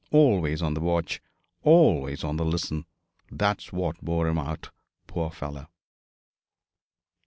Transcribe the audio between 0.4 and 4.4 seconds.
on the watch, always on the listen. That's what wore him